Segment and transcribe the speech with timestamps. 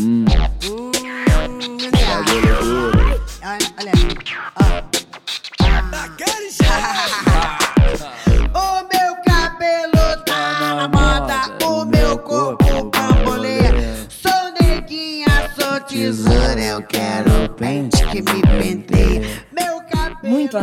[0.00, 0.29] Hum.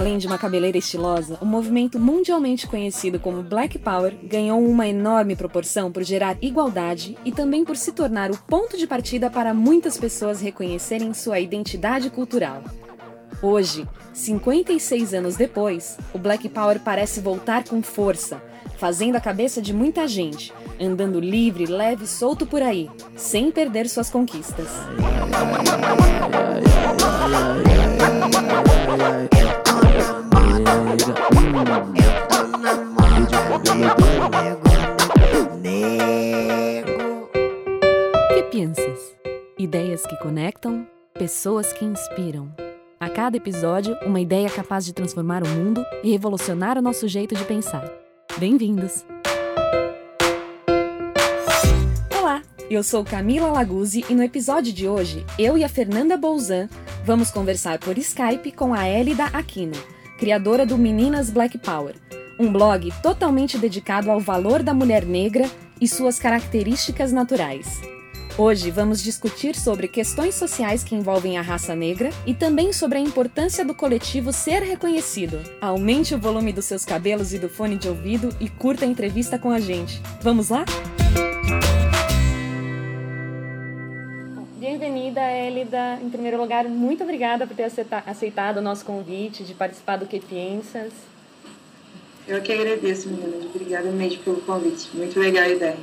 [0.07, 5.35] Além de uma cabeleira estilosa, o movimento mundialmente conhecido como Black Power ganhou uma enorme
[5.35, 9.97] proporção por gerar igualdade e também por se tornar o ponto de partida para muitas
[9.97, 12.63] pessoas reconhecerem sua identidade cultural.
[13.41, 18.41] Hoje, 56 anos depois, o Black Power parece voltar com força,
[18.77, 23.89] fazendo a cabeça de muita gente, andando livre, leve e solto por aí, sem perder
[23.89, 24.69] suas conquistas.
[38.33, 39.15] Que pensas?
[39.57, 42.53] Ideias que conectam, pessoas que inspiram.
[42.99, 47.35] A cada episódio, uma ideia capaz de transformar o mundo e revolucionar o nosso jeito
[47.35, 47.91] de pensar.
[48.37, 49.16] Bem-vindos!
[52.69, 56.67] Eu sou Camila Laguzzi e no episódio de hoje, eu e a Fernanda Bolzan
[57.05, 59.77] vamos conversar por Skype com a Elida Aquino,
[60.17, 61.95] criadora do Meninas Black Power,
[62.37, 65.49] um blog totalmente dedicado ao valor da mulher negra
[65.79, 67.81] e suas características naturais.
[68.37, 73.01] Hoje vamos discutir sobre questões sociais que envolvem a raça negra e também sobre a
[73.01, 75.39] importância do coletivo ser reconhecido.
[75.59, 79.39] Aumente o volume dos seus cabelos e do fone de ouvido e curta a entrevista
[79.39, 79.99] com a gente.
[80.21, 80.65] Vamos lá?
[85.07, 85.99] Bem-vinda, Elida.
[86.03, 90.05] Em primeiro lugar, muito obrigada por ter aceita- aceitado o nosso convite de participar do
[90.05, 90.91] Que Pensas.
[92.27, 93.45] Eu que agradeço, meninas.
[93.45, 94.89] Obrigada mesmo pelo convite.
[94.93, 95.77] Muito legal a ideia.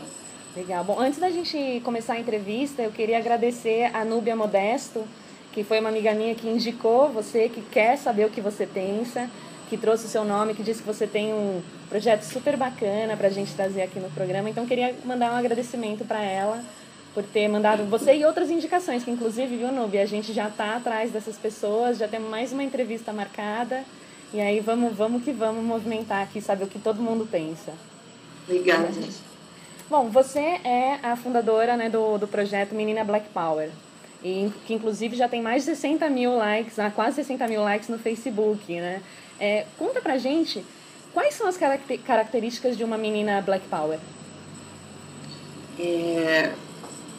[0.55, 0.85] Legal.
[0.85, 5.03] Bom, antes da gente começar a entrevista, eu queria agradecer a Núbia Modesto,
[5.53, 9.31] que foi uma amiga minha que indicou você, que quer saber o que você pensa,
[9.71, 13.29] que trouxe o seu nome, que disse que você tem um projeto super bacana para
[13.29, 14.51] a gente trazer aqui no programa.
[14.51, 16.63] Então, queria mandar um agradecimento para ela
[17.15, 20.77] por ter mandado você e outras indicações, que inclusive, viu, Núbia, a gente já está
[20.77, 23.85] atrás dessas pessoas, já temos mais uma entrevista marcada.
[24.33, 27.73] E aí, vamos, vamos que vamos movimentar aqui, saber o que todo mundo pensa.
[28.49, 29.17] Obrigada, gente.
[29.89, 33.71] Bom, você é a fundadora né, do, do projeto Menina Black Power,
[34.25, 37.89] e, que inclusive já tem mais de 60 mil likes, ah, quase 60 mil likes
[37.89, 39.03] no Facebook, né?
[39.39, 40.65] É, conta pra gente
[41.13, 43.99] quais são as caracter- características de uma menina Black Power.
[45.79, 46.53] É,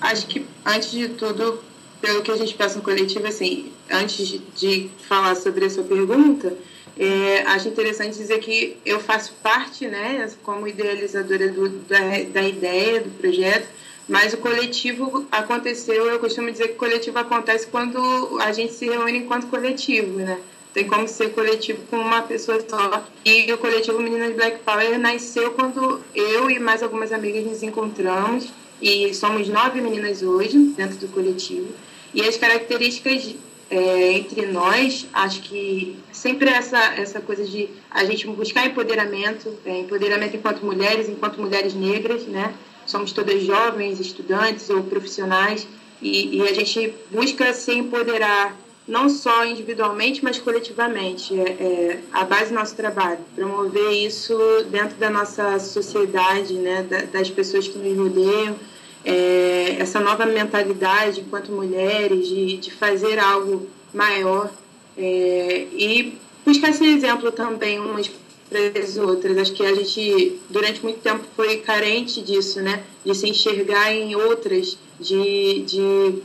[0.02, 1.60] acho que, antes de tudo,
[2.02, 6.56] pelo que a gente pensa no coletivo, assim, antes de falar sobre a sua pergunta,
[6.98, 12.00] é, acho interessante dizer que eu faço parte, né, como idealizadora do, da,
[12.32, 13.68] da ideia, do projeto,
[14.08, 18.86] mas o coletivo aconteceu, eu costumo dizer que o coletivo acontece quando a gente se
[18.86, 20.40] reúne enquanto coletivo, né?
[20.74, 23.04] Tem como ser coletivo com uma pessoa só.
[23.24, 28.50] E o coletivo Meninas Black Power nasceu quando eu e mais algumas amigas nos encontramos.
[28.82, 31.68] E somos nove meninas hoje dentro do coletivo.
[32.14, 33.36] E as características
[33.70, 39.80] é, entre nós, acho que sempre essa, essa coisa de a gente buscar empoderamento, é,
[39.80, 42.54] empoderamento enquanto mulheres, enquanto mulheres negras, né?
[42.86, 45.68] Somos todas jovens, estudantes ou profissionais,
[46.02, 48.56] e, e a gente busca se empoderar
[48.88, 51.40] não só individualmente, mas coletivamente.
[51.40, 54.38] É, é a base do nosso trabalho, promover isso
[54.70, 56.84] dentro da nossa sociedade, né?
[56.84, 58.56] Da, das pessoas que nos rodeiam,
[59.04, 64.52] é, essa nova mentalidade enquanto mulheres de, de fazer algo maior
[64.98, 68.10] é, e buscar esse exemplo também umas
[68.50, 69.38] para as outras.
[69.38, 72.84] Acho que a gente durante muito tempo foi carente disso, né?
[73.04, 76.22] De se enxergar em outras, de, de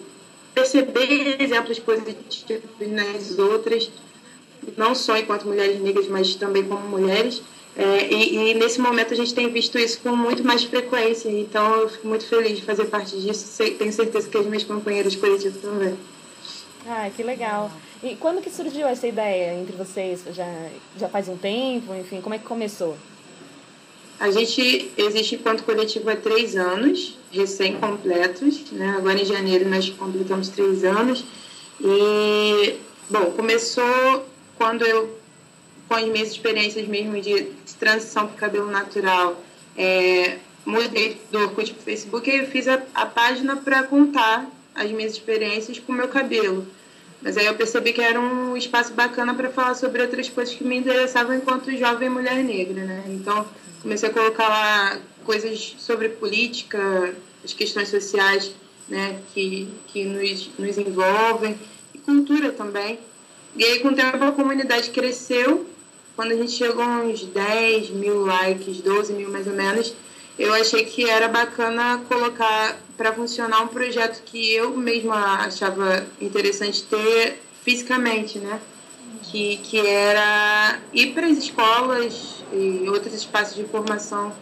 [0.55, 3.91] perceber exemplos positivos nas outras,
[4.77, 7.43] não só enquanto mulheres negras, mas também como mulheres.
[7.77, 11.77] É, e, e, nesse momento a gente tem visto isso com muito mais frequência, então
[11.77, 13.47] eu fico muito feliz de fazer parte disso.
[13.47, 15.97] Sei, tenho certeza que as minhas companheiras coletivas também.
[16.87, 17.71] Ah, que legal.
[18.03, 20.25] E quando que surgiu essa ideia entre vocês?
[20.33, 21.95] Já, já faz um tempo?
[21.95, 22.97] Enfim, como é que começou?
[24.21, 28.71] A gente existe enquanto coletivo há três anos, recém-completos.
[28.71, 28.95] Né?
[28.99, 31.25] Agora em janeiro nós completamos três anos.
[31.81, 32.77] E,
[33.09, 34.27] bom, começou
[34.59, 35.19] quando eu,
[35.89, 37.47] com as minhas experiências mesmo de
[37.79, 39.43] transição para cabelo natural,
[39.75, 40.37] é,
[40.67, 44.91] mudei do Orkut para o Facebook e eu fiz a, a página para contar as
[44.91, 46.67] minhas experiências com o meu cabelo.
[47.23, 50.65] Mas aí eu percebi que era um espaço bacana para falar sobre outras coisas que
[50.65, 53.05] me interessavam enquanto jovem mulher negra, né?
[53.09, 53.47] Então,
[53.83, 57.15] comecei a colocar lá coisas sobre política,
[57.45, 58.53] as questões sociais
[58.89, 61.59] né, que, que nos, nos envolvem,
[61.95, 62.99] e cultura também.
[63.57, 65.67] E aí, com o tempo, a comunidade cresceu.
[66.17, 69.95] Quando a gente chegou a uns 10 mil likes, 12 mil mais ou menos,
[70.39, 76.83] eu achei que era bacana colocar para funcionar um projeto que eu mesma achava interessante
[76.83, 78.61] ter fisicamente, né?
[79.23, 84.35] Que, que era ir para as escolas e outros espaços de formação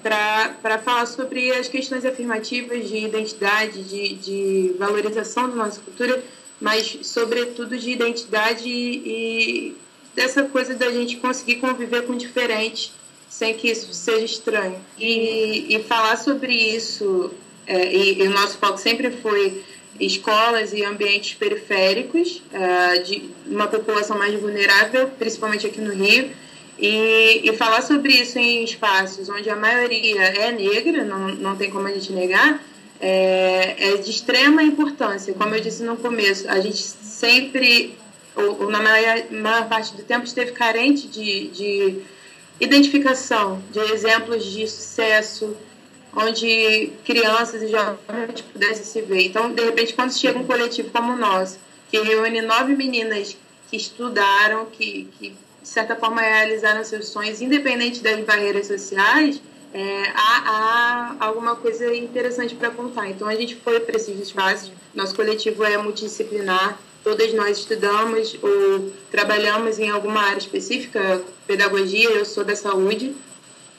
[0.00, 6.22] para falar sobre as questões afirmativas de identidade, de, de valorização da nossa cultura,
[6.60, 9.74] mas, sobretudo, de identidade e,
[10.14, 12.92] dessa coisa da gente conseguir conviver com o diferente
[13.28, 14.78] sem que isso seja estranho.
[14.96, 17.34] E, e falar sobre isso,
[17.66, 19.62] é, e, e, o nosso foco sempre foi
[19.98, 26.30] escolas e ambientes periféricos é, de uma população mais vulnerável, principalmente aqui no Rio,
[26.78, 31.70] e, e, falar sobre isso em espaços onde a maioria é negra, não, não tem
[31.70, 32.60] como a gente negar,
[33.00, 35.32] é, é de extrema importância.
[35.34, 37.94] Como eu disse no começo, a gente sempre,
[38.34, 42.02] ou, ou na maior, maior, parte do tempo, esteve carente de, de
[42.60, 45.56] identificação, de exemplos de sucesso,
[46.16, 49.26] onde crianças e jovens pudessem se ver.
[49.26, 51.58] Então, de repente, quando chega um coletivo como o nosso,
[51.90, 53.36] que reúne nove meninas
[53.70, 55.30] que estudaram, que, que
[55.64, 59.40] de certa forma, realizaram seus sonhos, independente das barreiras sociais,
[59.72, 63.08] é, há, há, alguma coisa interessante para contar.
[63.08, 64.70] Então, a gente foi para esses espaços.
[64.94, 72.24] Nosso coletivo é multidisciplinar, todas nós estudamos ou trabalhamos em alguma área específica, pedagogia, eu
[72.24, 73.14] sou da saúde,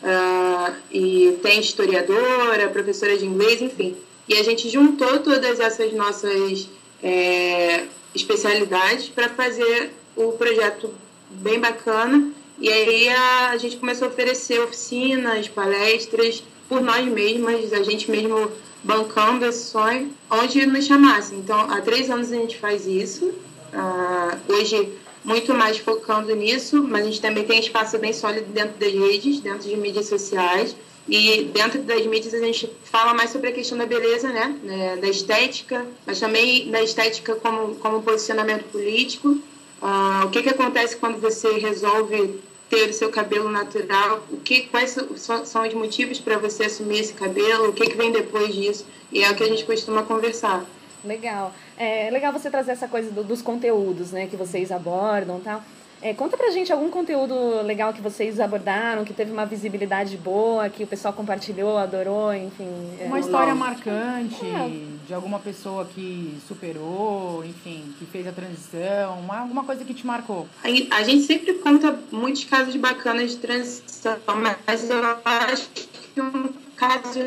[0.02, 3.96] uh, e tem historiadora, professora de inglês, enfim.
[4.28, 6.68] E a gente juntou todas essas nossas
[7.04, 10.94] é, especialidades para fazer o projeto
[11.30, 12.32] bem bacana.
[12.58, 18.10] E aí a, a gente começou a oferecer oficinas, palestras por nós mesmas, a gente
[18.10, 18.52] mesmo
[18.84, 21.40] bancando esse sonho, onde nos chamassem.
[21.40, 23.26] Então, há três anos a gente faz isso.
[23.74, 24.94] Uh, hoje,
[25.26, 29.40] muito mais focando nisso, mas a gente também tem espaço bem sólido dentro das redes,
[29.40, 30.76] dentro de mídias sociais.
[31.08, 34.56] E dentro das mídias a gente fala mais sobre a questão da beleza, né?
[34.68, 39.38] É, da estética, mas também da estética como, como posicionamento político.
[39.82, 42.40] Ah, o que, que acontece quando você resolve
[42.70, 44.24] ter o seu cabelo natural?
[44.32, 47.70] O que, quais são, são os motivos para você assumir esse cabelo?
[47.70, 48.86] O que, que vem depois disso?
[49.12, 50.66] E é o que a gente costuma conversar.
[51.06, 51.54] Legal.
[51.78, 55.62] É legal você trazer essa coisa do, dos conteúdos, né, que vocês abordam, tal.
[56.02, 60.70] É, conta pra gente algum conteúdo legal que vocês abordaram, que teve uma visibilidade boa,
[60.70, 62.70] que o pessoal compartilhou, adorou, enfim.
[63.00, 63.06] É.
[63.06, 65.08] Uma história marcante é.
[65.08, 70.06] de alguma pessoa que superou, enfim, que fez a transição, uma, alguma coisa que te
[70.06, 70.48] marcou.
[70.64, 74.18] A, a gente sempre conta muitos casos bacanas de transição,
[74.64, 77.20] mas eu acho que um caso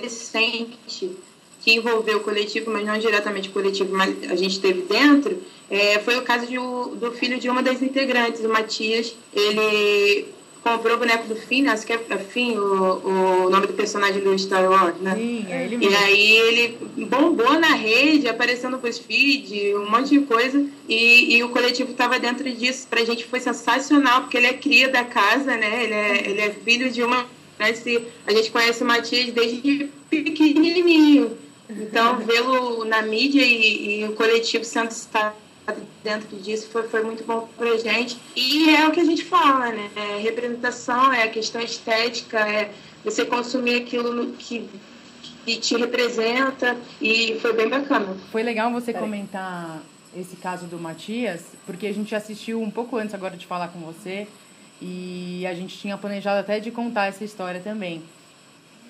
[0.00, 1.10] recente
[1.62, 5.98] que envolveu o coletivo, mas não diretamente o coletivo, mas a gente teve dentro, é,
[6.00, 9.14] foi o caso de, do filho de uma das integrantes, o Matias.
[9.32, 10.26] Ele
[10.62, 14.38] comprou o boneco do Finn, acho que é Finn, o, o nome do personagem do
[14.38, 15.14] Star Wars, né?
[15.16, 15.92] Sim, é ele mesmo.
[15.92, 20.64] E aí ele bombou na rede, aparecendo no BuzzFeed, um monte de coisa.
[20.88, 22.86] E, e o coletivo estava dentro disso.
[22.88, 25.84] Pra gente foi sensacional, porque ele é cria da casa, né?
[25.84, 27.26] Ele é, ele é filho de uma...
[27.58, 31.38] A gente conhece o Matias desde pequenininho.
[31.68, 35.34] Então, vê-lo na mídia e, e, o coletivo sendo citado
[36.02, 38.18] dentro disso foi, foi muito bom para a gente.
[38.34, 39.90] E é o que a gente fala, né?
[39.96, 42.72] É representação, é a questão estética, é
[43.04, 44.68] você consumir aquilo que,
[45.44, 48.16] que te representa e foi bem bacana.
[48.30, 49.80] Foi legal você comentar
[50.16, 53.80] esse caso do Matias, porque a gente assistiu um pouco antes agora de falar com
[53.80, 54.26] você
[54.80, 58.02] e a gente tinha planejado até de contar essa história também.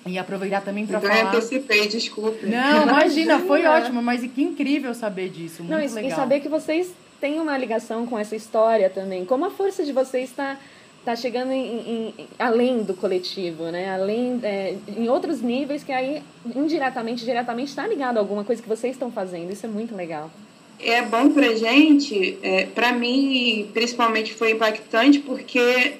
[0.05, 1.21] E aproveitar também para então, falar.
[1.21, 2.45] Eu antecipei, desculpe.
[2.45, 5.63] Não, imagina, foi ótimo, mas que incrível saber disso.
[5.63, 6.11] Muito Não, e, legal.
[6.11, 6.91] E saber que vocês
[7.21, 9.23] têm uma ligação com essa história também.
[9.23, 10.57] Como a força de vocês está
[11.05, 13.93] tá chegando em, em, além do coletivo, né?
[13.93, 16.21] Além é, em outros níveis que aí
[16.55, 19.51] indiretamente, diretamente está ligado a alguma coisa que vocês estão fazendo.
[19.51, 20.29] Isso é muito legal.
[20.79, 25.93] É bom pra gente, é, para mim principalmente foi impactante porque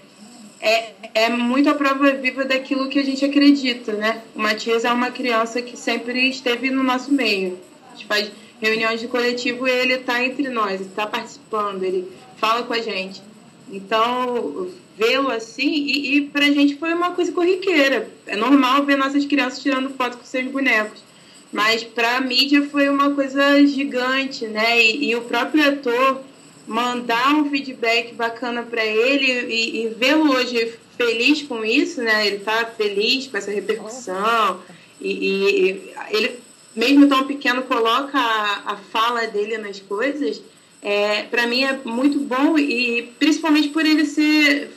[0.64, 4.22] é, é muito a prova viva daquilo que a gente acredita, né?
[4.34, 7.60] O Matias é uma criança que sempre esteve no nosso meio.
[7.90, 12.64] A gente faz reuniões de coletivo e ele está entre nós, está participando, ele fala
[12.64, 13.22] com a gente.
[13.70, 18.10] Então, vê-lo assim, e, e para a gente foi uma coisa corriqueira.
[18.26, 21.04] É normal ver nossas crianças tirando foto com seus bonecos.
[21.52, 24.82] Mas para a mídia foi uma coisa gigante, né?
[24.82, 26.22] E, e o próprio ator
[26.68, 32.28] mandar um feedback bacana para ele e, e vê-lo hoje feliz com isso, né?
[32.28, 34.62] Ele tá feliz com essa repercussão
[35.02, 36.44] e, e, ele
[36.76, 40.42] mesmo tão pequeno, coloca a, a fala dele nas coisas,
[40.82, 44.72] é, para mim é muito bom e principalmente por ele ser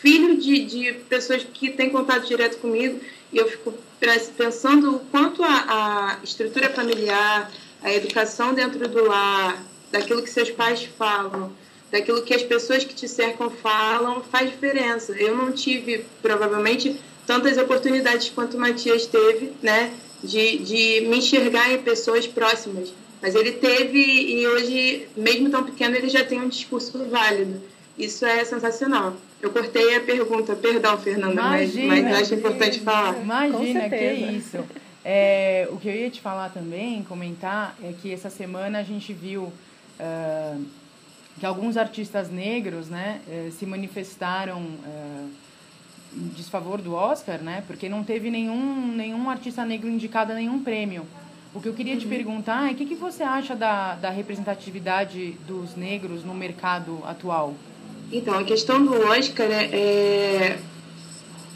[0.00, 3.00] filho de, de pessoas que têm contato direto comigo
[3.32, 3.74] e eu fico
[4.36, 7.50] pensando o quanto a, a estrutura familiar,
[7.82, 11.52] a educação dentro do lar, daquilo que seus pais falam,
[11.90, 15.12] daquilo que as pessoas que te cercam falam, faz diferença.
[15.12, 19.92] Eu não tive, provavelmente, tantas oportunidades quanto o Matias teve, né,
[20.22, 22.92] de, de me enxergar em pessoas próximas.
[23.20, 27.60] Mas ele teve e hoje, mesmo tão pequeno, ele já tem um discurso válido.
[27.98, 29.16] Isso é sensacional.
[29.42, 33.20] Eu cortei a pergunta, perdão, Fernanda, imagina, mas, mas acho importante falar.
[33.20, 34.58] Imagina, que isso.
[35.04, 39.12] É, o que eu ia te falar também, comentar, é que essa semana a gente
[39.12, 39.52] viu
[40.00, 40.64] uh,
[41.38, 45.30] que alguns artistas negros né, uh, se manifestaram uh,
[46.14, 50.62] em desfavor do Oscar, né, porque não teve nenhum, nenhum artista negro indicado a nenhum
[50.62, 51.06] prêmio.
[51.54, 52.00] O que eu queria uhum.
[52.00, 57.00] te perguntar é o que, que você acha da, da representatividade dos negros no mercado
[57.04, 57.54] atual?
[58.12, 60.58] Então, a questão do Oscar é, é,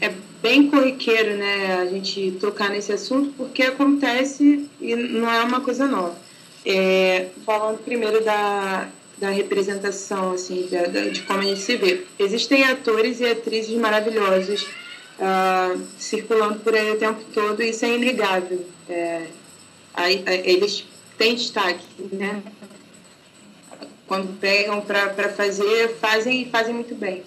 [0.01, 5.61] é bem corriqueiro, né, a gente tocar nesse assunto, porque acontece e não é uma
[5.61, 6.22] coisa nova.
[6.65, 12.05] É, falando primeiro da, da representação, assim, da, da, de como a gente se vê.
[12.17, 17.95] Existem atores e atrizes maravilhosos uh, circulando por aí o tempo todo e isso é
[17.95, 18.65] inegável.
[18.89, 19.27] É,
[20.45, 20.85] eles
[21.17, 22.41] têm destaque, né?
[24.07, 27.23] quando pegam para fazer, fazem e fazem muito bem.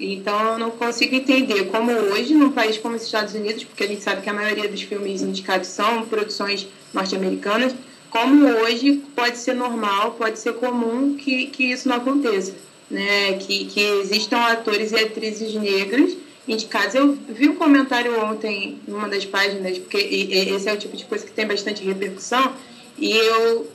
[0.00, 3.86] Então eu não consigo entender como hoje, num país como os Estados Unidos, porque a
[3.86, 7.74] gente sabe que a maioria dos filmes indicados são produções norte-americanas,
[8.12, 12.54] como hoje pode ser normal, pode ser comum que, que isso não aconteça.
[12.90, 13.38] Né?
[13.38, 16.14] Que, que existam atores e atrizes negras
[16.46, 16.94] indicados.
[16.94, 21.24] Eu vi um comentário ontem numa das páginas, porque esse é o tipo de coisa
[21.24, 22.52] que tem bastante repercussão,
[22.98, 23.70] e eu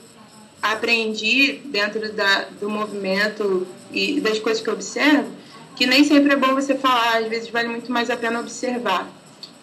[0.62, 5.28] aprendi dentro da, do movimento e das coisas que eu observo,
[5.74, 9.10] que nem sempre é bom você falar, às vezes vale muito mais a pena observar.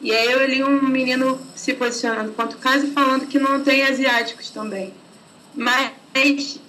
[0.05, 4.51] E aí eu li um menino se posicionando quanto caso falando que não tem asiáticos
[4.51, 4.93] também.
[5.55, 6.59] Mas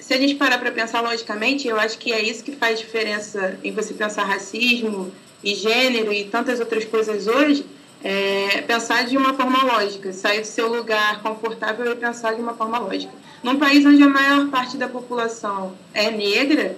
[0.00, 3.56] se a gente parar para pensar logicamente, eu acho que é isso que faz diferença
[3.62, 5.12] em você pensar racismo
[5.44, 7.64] e gênero e tantas outras coisas hoje,
[8.02, 12.54] é pensar de uma forma lógica, sair do seu lugar confortável e pensar de uma
[12.54, 13.12] forma lógica.
[13.40, 16.76] Num país onde a maior parte da população é negra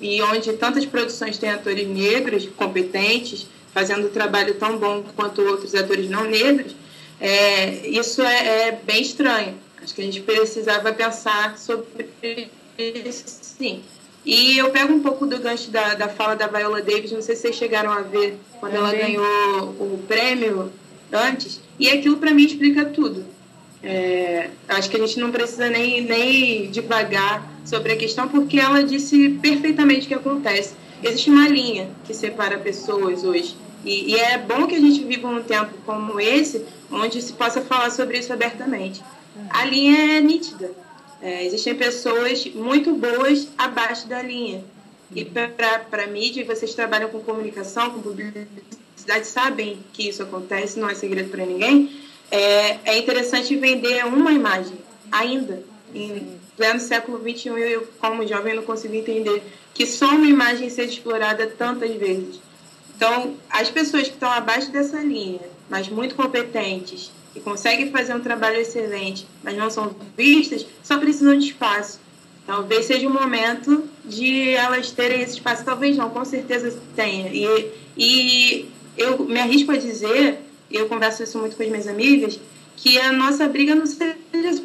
[0.00, 5.74] e onde tantas produções têm atores negros competentes, fazendo um trabalho tão bom quanto outros
[5.74, 6.74] atores não negros,
[7.20, 9.56] é, isso é, é, bem estranho.
[9.82, 12.08] Acho que a gente precisava pensar sobre
[12.78, 13.82] isso sim.
[14.24, 17.36] E eu pego um pouco do gancho da, da fala da Viola Davis, não sei
[17.36, 19.24] se vocês chegaram a ver quando ela ganhou
[19.78, 20.72] o prêmio
[21.12, 23.24] antes, e aquilo para mim explica tudo.
[23.82, 28.82] É, acho que a gente não precisa nem, nem devagar sobre a questão, porque ela
[28.82, 30.74] disse perfeitamente o que acontece.
[31.02, 33.54] Existe uma linha que separa pessoas hoje.
[33.84, 37.60] E, e, é bom que a gente viva um tempo como esse, onde se possa
[37.60, 39.02] falar sobre isso abertamente.
[39.50, 40.70] A linha é nítida.
[41.20, 44.64] É, existem pessoas muito boas abaixo da linha.
[45.14, 50.88] E para a mídia, vocês trabalham com comunicação, com publicidade, sabem que isso acontece, não
[50.88, 54.76] é segredo para ninguém é, é interessante vender uma imagem,
[55.10, 55.62] ainda.
[55.94, 59.40] Em pleno século XXI, eu, como jovem, não consigo entender
[59.72, 62.40] que só uma imagem seja explorada tantas vezes.
[62.96, 68.20] Então, as pessoas que estão abaixo dessa linha, mas muito competentes, e conseguem fazer um
[68.20, 71.98] trabalho excelente, mas não são vistas, só precisam de espaço.
[72.46, 75.64] Talvez seja o momento de elas terem esse espaço.
[75.64, 77.30] Talvez não, com certeza tenha.
[77.32, 80.38] E, e eu me arrisco a dizer
[80.70, 82.38] eu converso isso muito com as minhas amigas,
[82.76, 84.14] que a nossa briga não seja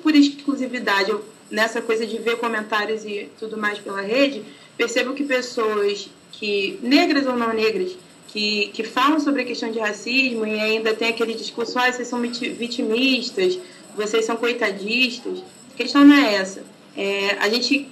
[0.02, 1.12] por exclusividade.
[1.12, 4.44] Eu, nessa coisa de ver comentários e tudo mais pela rede,
[4.78, 7.96] percebo que pessoas que, negras ou não negras,
[8.32, 12.08] que, que falam sobre a questão de racismo e ainda tem aquele discurso, ah, vocês
[12.08, 13.60] são vitimistas,
[13.96, 15.44] vocês são coitadistas.
[15.74, 16.64] A questão não é essa.
[16.96, 17.88] É, a gente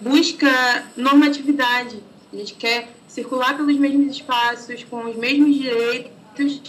[0.00, 1.96] busca normatividade,
[2.32, 6.60] a gente quer circular pelos mesmos espaços, com os mesmos direitos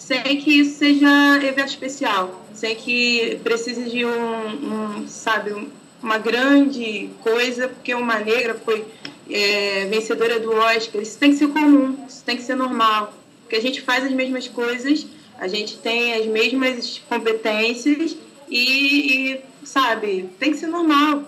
[0.00, 5.54] sem que isso seja evento especial, sem que precise de um, um sabe,
[6.02, 8.86] uma grande coisa, porque uma negra foi
[9.30, 11.00] é, vencedora do Oscar.
[11.00, 14.12] Isso tem que ser comum, isso tem que ser normal, porque a gente faz as
[14.12, 15.06] mesmas coisas,
[15.38, 18.16] a gente tem as mesmas competências
[18.48, 21.24] e, e sabe, tem que ser normal.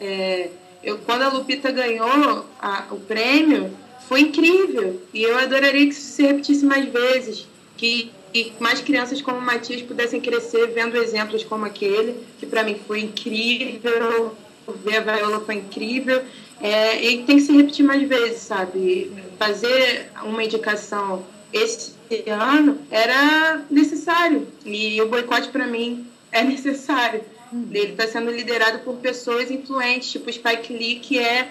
[0.00, 0.48] É,
[0.82, 3.70] eu, quando a Lupita ganhou a, o prêmio,
[4.08, 7.46] foi incrível e eu adoraria que isso se repetisse mais vezes
[7.76, 8.12] que
[8.58, 13.00] mais crianças como o Matias pudessem crescer vendo exemplos como aquele, que para mim foi
[13.00, 14.36] incrível,
[14.72, 16.22] ver a Viola foi incrível,
[16.60, 19.12] é, e tem que se repetir mais vezes, sabe?
[19.38, 21.94] Fazer uma indicação esse
[22.28, 27.22] ano era necessário, e o boicote para mim é necessário.
[27.70, 31.48] Ele está sendo liderado por pessoas influentes, tipo Spike Lee, que é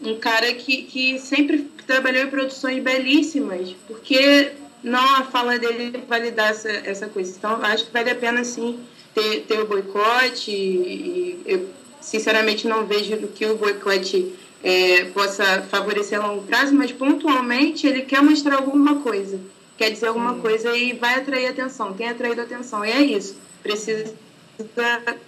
[0.00, 4.52] um cara que, que sempre trabalhou em produções belíssimas, porque
[4.82, 7.34] não a fala dele validar essa, essa coisa.
[7.36, 8.78] Então, acho que vale a pena, sim,
[9.14, 10.50] ter, ter o boicote.
[10.50, 11.68] E, eu,
[12.00, 18.02] sinceramente, não vejo que o boicote é, possa favorecer a longo prazo, mas pontualmente ele
[18.02, 19.40] quer mostrar alguma coisa,
[19.76, 21.92] quer dizer alguma coisa e vai atrair atenção.
[21.92, 23.36] Tem atraído atenção, e é isso.
[23.62, 24.14] Precisa,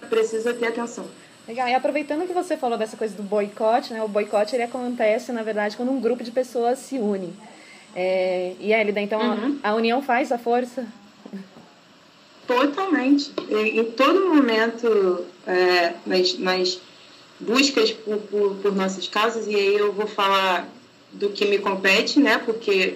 [0.09, 1.05] precisa ter atenção.
[1.47, 1.67] Legal.
[1.67, 4.01] E aproveitando que você falou dessa coisa do boicote, né?
[4.01, 7.33] O boicote ele acontece, na verdade, quando um grupo de pessoas se une.
[7.95, 9.59] É, e Elida, então uhum.
[9.61, 10.87] a, a união faz a força?
[12.47, 13.31] Totalmente.
[13.49, 16.79] Em todo momento, é, nas, nas
[17.39, 20.67] buscas por, por, por, nossas causas, e aí eu vou falar
[21.11, 22.37] do que me compete, né?
[22.37, 22.95] Porque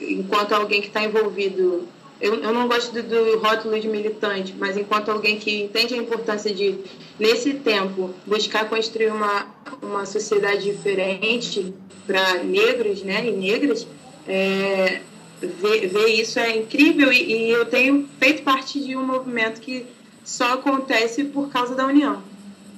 [0.00, 1.86] enquanto alguém que está envolvido
[2.20, 5.96] eu, eu não gosto do, do rótulo de militante, mas enquanto alguém que entende a
[5.98, 6.78] importância de,
[7.18, 9.46] nesse tempo, buscar construir uma,
[9.82, 11.74] uma sociedade diferente
[12.06, 13.86] para negros né, e negras,
[14.26, 15.02] é,
[15.46, 19.86] ver, ver isso é incrível e, e eu tenho feito parte de um movimento que
[20.24, 22.22] só acontece por causa da união.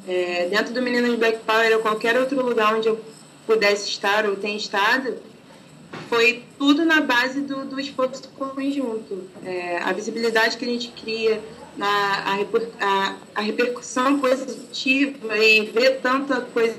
[0.06, 3.00] É, dentro do Meninas Black Power ou qualquer outro lugar onde eu
[3.46, 5.16] pudesse estar ou tenha estado,
[6.08, 9.28] foi tudo na base do, do esforço conjunto.
[9.44, 11.40] É, a visibilidade que a gente cria,
[11.80, 12.38] a,
[12.80, 16.74] a, a, repercussão positiva e ver tanta coisa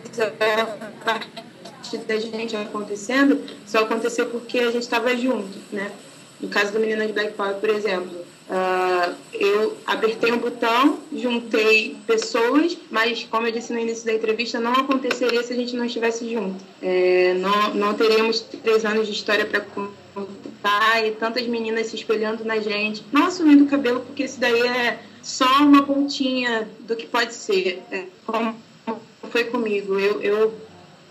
[1.95, 5.91] a partir da gente acontecendo, só aconteceu porque a gente estava junto, né?
[6.39, 11.97] No caso do Menina de Black Power, por exemplo, Uh, eu apertei um botão, juntei
[12.07, 15.83] pessoas, mas como eu disse no início da entrevista, não aconteceria se a gente não
[15.83, 16.55] estivesse junto.
[16.81, 22.45] É, não, não teríamos três anos de história para contar e tantas meninas se espelhando
[22.45, 23.03] na gente.
[23.11, 27.83] Não assumindo o cabelo, porque isso daí é só uma pontinha do que pode ser.
[27.91, 28.55] É, como
[29.29, 29.99] foi comigo.
[29.99, 30.53] Eu, eu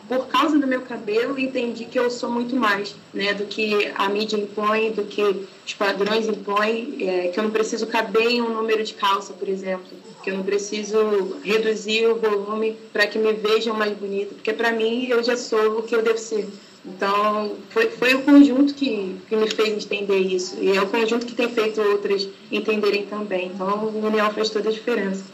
[0.09, 4.09] por causa do meu cabelo, entendi que eu sou muito mais né, do que a
[4.09, 8.55] mídia impõe, do que os padrões impõem, é, que eu não preciso caber em um
[8.55, 9.87] número de calça, por exemplo,
[10.23, 14.73] que eu não preciso reduzir o volume para que me vejam mais bonita, porque para
[14.73, 16.49] mim eu já sou o que eu devo ser.
[16.85, 21.27] Então, foi, foi o conjunto que, que me fez entender isso, e é o conjunto
[21.27, 23.51] que tem feito outras entenderem também.
[23.53, 25.25] Então, o União faz toda a diferença.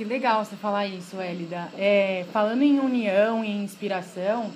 [0.00, 1.68] Que legal você falar isso, Elida.
[1.76, 4.50] É, falando em união e inspiração,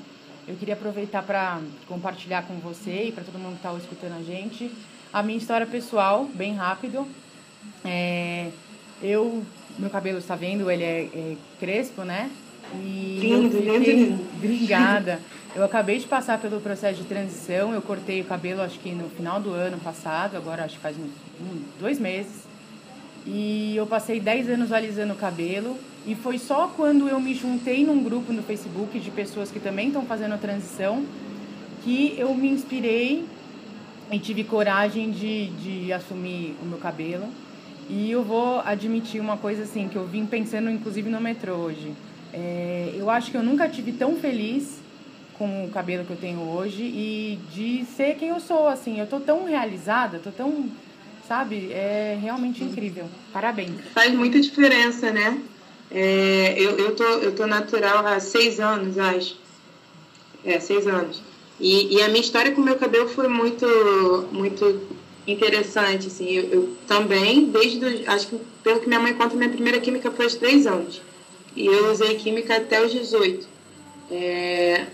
[0.49, 4.23] eu queria aproveitar para compartilhar com você e para todo mundo que está escutando a
[4.23, 4.73] gente
[5.13, 7.07] a minha história pessoal, bem rápido.
[7.85, 8.53] É,
[9.03, 9.45] eu,
[9.79, 12.31] meu cabelo está vendo, ele é, é crespo, né?
[12.77, 14.27] E lindo, lindo, lindo.
[14.37, 15.21] Obrigada.
[15.55, 17.73] Eu acabei de passar pelo processo de transição.
[17.73, 20.97] Eu cortei o cabelo, acho que no final do ano passado, agora acho que faz
[20.97, 21.09] um,
[21.79, 22.44] dois meses.
[23.27, 25.77] E eu passei 10 anos alisando o cabelo.
[26.07, 29.89] E foi só quando eu me juntei num grupo no Facebook de pessoas que também
[29.89, 31.05] estão fazendo a transição
[31.83, 33.25] que eu me inspirei
[34.11, 37.27] e tive coragem de, de assumir o meu cabelo.
[37.89, 41.93] E eu vou admitir uma coisa assim, que eu vim pensando inclusive no metrô hoje.
[42.33, 44.81] É, eu acho que eu nunca tive tão feliz
[45.39, 48.99] com o cabelo que eu tenho hoje e de ser quem eu sou, assim.
[48.99, 50.67] Eu tô tão realizada, tô tão
[51.29, 51.73] sabe?
[51.73, 53.07] É realmente incrível.
[53.33, 53.73] Parabéns.
[53.93, 55.41] Faz muita diferença, né?
[55.91, 59.37] É, eu, eu, tô, eu tô natural há seis anos, acho.
[60.45, 61.23] É, seis anos.
[61.61, 63.67] E, e a minha história com o meu cabelo foi muito,
[64.33, 64.83] muito
[65.27, 66.29] interessante, assim.
[66.31, 70.11] Eu, eu também, desde, do, acho que pelo que minha mãe conta, minha primeira química
[70.11, 71.01] foi aos três anos.
[71.55, 73.47] E eu usei química até os 18.
[74.11, 74.87] É,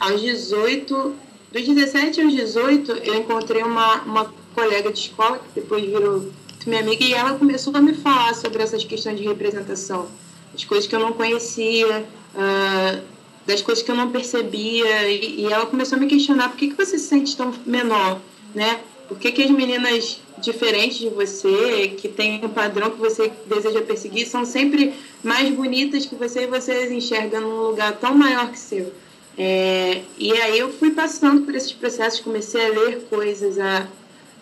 [0.00, 1.14] aos 18,
[1.52, 6.30] dos 17 aos 18, eu encontrei uma, uma colega de escola, que depois virou
[6.66, 10.08] minha amiga, e ela começou a me falar sobre essas questões de representação,
[10.52, 13.02] as coisas que eu não conhecia, uh,
[13.46, 16.68] das coisas que eu não percebia, e, e, ela começou a me questionar por que,
[16.68, 18.20] que você se sente tão menor,
[18.54, 18.80] né?
[19.06, 23.80] Por que, que as meninas diferentes de você, que têm um padrão que você deseja
[23.82, 24.92] perseguir, são sempre
[25.22, 28.92] mais bonitas que você e você as enxerga num lugar tão maior que seu?
[29.38, 33.86] É, e aí eu fui passando por esses processos, comecei a ler coisas, a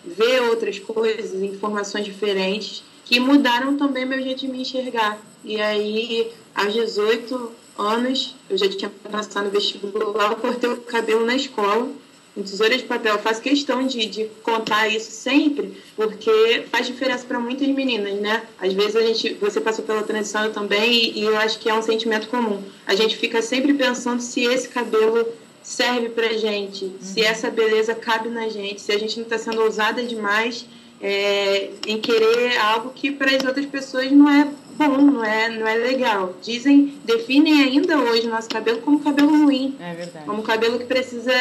[0.05, 5.19] ver outras coisas, informações diferentes, que mudaram também meu jeito de me enxergar.
[5.43, 11.25] E aí, aos 18 anos, eu já tinha passado no vestibular, eu cortei o cabelo
[11.25, 11.89] na escola.
[12.35, 13.13] um tesoura de papel.
[13.13, 18.43] Eu faço questão de, de contar isso sempre, porque faz diferença para muitas meninas, né?
[18.59, 21.73] Às vezes a gente, você passou pela transição também, e, e eu acho que é
[21.73, 22.61] um sentimento comum.
[22.85, 25.25] A gente fica sempre pensando se esse cabelo
[25.65, 26.97] serve pra gente, uhum.
[27.01, 30.63] se essa beleza cabe na gente, se a gente não está sendo ousada demais
[31.01, 34.47] é, em querer algo que para as outras pessoas não é
[34.77, 36.35] bom, não é, não é legal.
[36.39, 39.75] Dizem, definem ainda hoje o nosso cabelo como cabelo ruim.
[39.79, 40.25] É verdade.
[40.25, 41.33] Como cabelo que precisa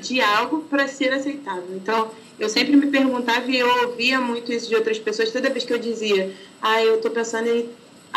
[0.00, 1.68] de algo para ser aceitável.
[1.74, 2.10] Então,
[2.40, 5.72] eu sempre me perguntava e eu ouvia muito isso de outras pessoas toda vez que
[5.72, 7.68] eu dizia, ah, eu tô pensando em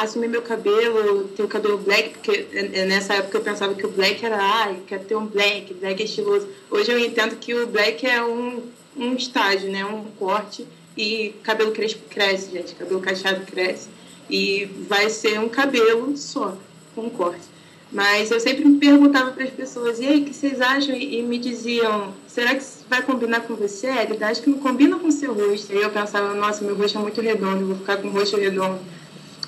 [0.03, 2.47] assumir meu cabelo, ter o cabelo black, porque
[2.87, 6.05] nessa época eu pensava que o black era, ah, quer ter um black, black é
[6.05, 6.47] estiloso.
[6.71, 8.63] Hoje eu entendo que o black é um,
[8.95, 10.65] um estágio, né, um corte
[10.97, 13.89] e cabelo crespo cresce, gente, cabelo cacheado cresce
[14.29, 16.57] e vai ser um cabelo só,
[16.95, 17.59] com um corte.
[17.91, 20.95] Mas eu sempre me perguntava para as pessoas, e aí, o que vocês acham?
[20.95, 23.87] E, me diziam, será que vai combinar com você?
[23.87, 25.73] Acho que não combina com o seu rosto.
[25.73, 28.79] E eu pensava, nossa, meu rosto é muito redondo, vou ficar com o rosto redondo.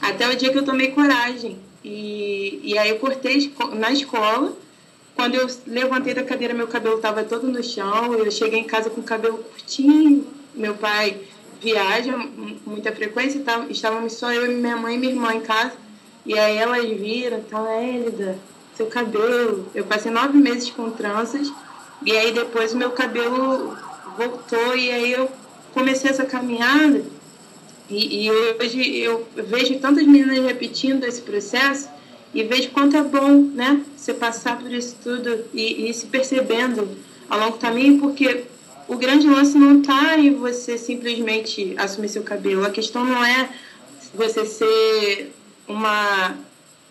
[0.01, 1.59] Até o dia que eu tomei coragem.
[1.83, 4.53] E, e aí eu cortei na escola.
[5.15, 8.13] Quando eu levantei da cadeira, meu cabelo estava todo no chão.
[8.13, 10.25] Eu cheguei em casa com o cabelo curtinho.
[10.55, 11.17] Meu pai
[11.61, 12.17] viaja
[12.65, 15.73] muita frequência, tá, estávamos só eu e minha mãe e minha irmã em casa.
[16.25, 18.37] E aí elas viram, tá, Hélida,
[18.75, 19.67] seu cabelo.
[19.73, 21.51] Eu passei nove meses com tranças,
[22.03, 23.77] e aí depois o meu cabelo
[24.17, 25.29] voltou, e aí eu
[25.73, 27.03] comecei essa caminhada.
[27.91, 31.89] E, e hoje eu vejo tantas meninas repetindo esse processo
[32.33, 33.83] e vejo quanto é bom, né?
[33.97, 36.87] Você passar por isso tudo e, e se percebendo
[37.29, 38.45] ao longo do caminho, porque
[38.87, 42.65] o grande lance não está em você simplesmente assumir seu cabelo.
[42.65, 43.49] A questão não é
[44.13, 45.33] você ser
[45.67, 46.37] uma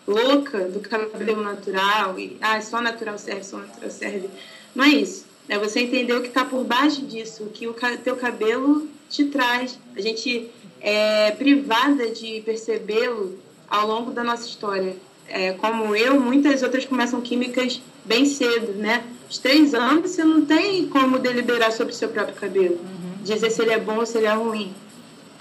[0.07, 4.29] louca do cabelo natural e ah, só natural serve, só natural serve.
[4.75, 5.25] Não é isso.
[5.49, 9.25] É você entender o que está por baixo disso, o que o teu cabelo te
[9.25, 9.79] traz.
[9.95, 10.49] A gente
[10.81, 13.37] é privada de percebê-lo
[13.69, 14.95] ao longo da nossa história.
[15.27, 19.03] É, como eu, muitas outras começam químicas bem cedo, né?
[19.29, 23.23] Os três anos você não tem como deliberar sobre o seu próprio cabelo, uhum.
[23.23, 24.73] dizer se ele é bom ou se ele é ruim.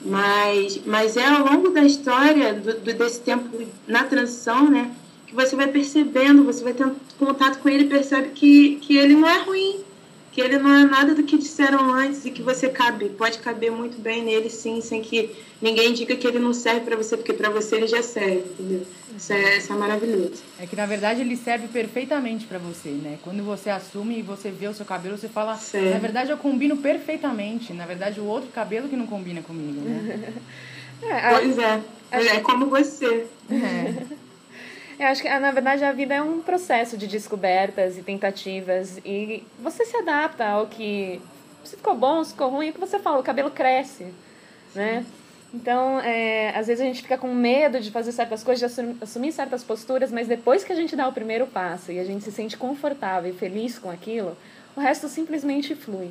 [0.03, 4.90] Mas, mas é ao longo da história, do, do, desse tempo na transição, né?
[5.26, 9.14] Que você vai percebendo, você vai tendo contato com ele e percebe que, que ele
[9.14, 9.81] não é ruim,
[10.32, 13.70] que ele não é nada do que disseram antes e que você cabe, pode caber
[13.72, 17.32] muito bem nele sim, sem que ninguém diga que ele não serve para você, porque
[17.32, 18.86] para você ele já serve, entendeu?
[19.16, 20.42] Isso é, isso é maravilhoso.
[20.58, 23.18] É que na verdade ele serve perfeitamente para você, né?
[23.22, 25.58] Quando você assume e você vê o seu cabelo, você fala,
[25.92, 30.32] na verdade eu combino perfeitamente, na verdade o outro cabelo que não combina comigo, né?
[31.02, 31.80] é, pois é,
[32.12, 33.26] é como você.
[33.50, 34.19] É.
[35.00, 38.98] Eu acho que, ah, na verdade, a vida é um processo de descobertas e tentativas.
[39.02, 41.22] E você se adapta ao que.
[41.64, 44.12] Se ficou bom, se ficou ruim, é o que você fala, o cabelo cresce.
[44.74, 45.06] Né?
[45.54, 49.32] Então, é, às vezes a gente fica com medo de fazer certas coisas, de assumir
[49.32, 52.30] certas posturas, mas depois que a gente dá o primeiro passo e a gente se
[52.30, 54.36] sente confortável e feliz com aquilo,
[54.76, 56.10] o resto simplesmente flui.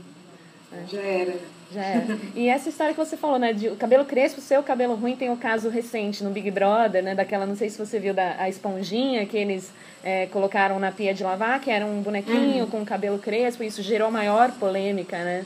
[0.72, 0.86] Né?
[0.92, 1.36] Já era.
[1.72, 2.08] Já é.
[2.36, 3.54] E essa história que você falou, né?
[3.54, 7.16] De o cabelo crespo, seu cabelo ruim, tem o caso recente no Big Brother, né?
[7.16, 9.72] Daquela, não sei se você viu, da a esponjinha que eles
[10.04, 12.70] é, colocaram na pia de lavar, que era um bonequinho uhum.
[12.70, 15.46] com cabelo crespo, e isso gerou maior polêmica, né?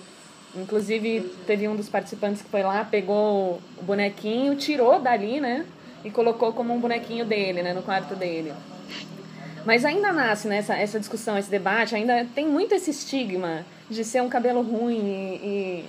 [0.56, 5.66] Inclusive, teve um dos participantes que foi lá, pegou o bonequinho, tirou dali, né?
[6.06, 7.74] E colocou como um bonequinho dele, né?
[7.74, 8.54] No quarto dele.
[9.66, 14.04] Mas ainda nasce né, essa, essa discussão, esse debate, ainda tem muito esse estigma de
[14.04, 15.86] ser um cabelo ruim e,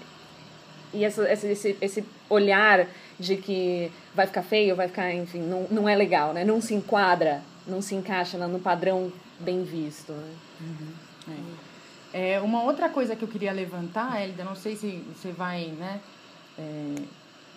[0.93, 2.87] e essa, esse, esse olhar
[3.19, 6.45] de que vai ficar feio, vai ficar, enfim, não, não é legal, né?
[6.45, 10.13] Não se enquadra, não se encaixa no padrão bem visto.
[10.13, 10.35] Né?
[10.61, 11.35] Uhum.
[12.13, 12.33] É.
[12.33, 12.41] é.
[12.41, 16.01] uma outra coisa que eu queria levantar, Elida, não sei se você vai, né,
[16.59, 16.95] é,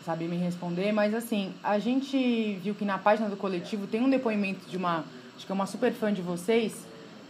[0.06, 4.10] saber me responder, mas assim, a gente viu que na página do coletivo tem um
[4.10, 5.04] depoimento de uma,
[5.36, 6.87] acho que é uma super fã de vocês,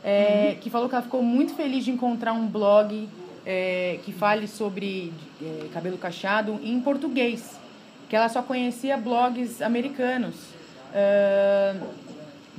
[0.08, 0.60] é, uhum.
[0.62, 3.10] que falou que ela ficou muito feliz de encontrar um blog
[3.46, 7.60] é, que fale sobre é, cabelo cacheado em português,
[8.08, 10.36] que ela só conhecia blogs americanos.
[10.93, 11.88] Uh,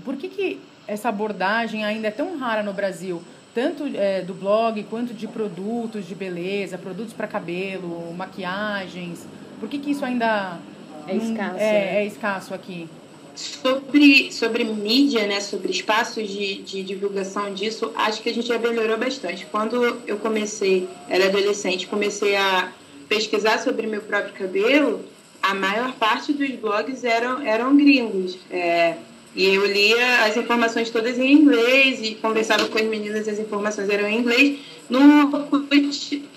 [0.05, 3.23] por que, que essa abordagem ainda é tão rara no Brasil?
[3.55, 9.27] Tanto é, do blog quanto de produtos de beleza, produtos para cabelo, maquiagens.
[9.59, 10.59] Por que, que isso ainda
[11.07, 11.97] é escasso, é, né?
[11.97, 12.91] é escasso aqui?
[13.38, 18.59] Sobre, sobre mídia, né, sobre espaços de, de divulgação disso, acho que a gente já
[18.59, 19.46] melhorou bastante.
[19.46, 19.77] Quando
[20.09, 22.72] eu comecei, era adolescente, comecei a
[23.09, 25.05] pesquisar sobre meu próprio cabelo,
[25.40, 28.37] a maior parte dos blogs eram, eram gringos.
[28.51, 28.96] É,
[29.37, 33.88] E eu lia as informações todas em inglês e conversava com as meninas, as informações
[33.88, 34.59] eram em inglês.
[34.88, 35.01] No